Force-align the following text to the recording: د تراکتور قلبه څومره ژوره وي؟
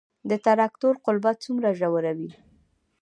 د 0.29 0.31
تراکتور 0.45 0.93
قلبه 1.05 1.31
څومره 1.43 1.69
ژوره 1.79 2.11
وي؟ 2.17 2.31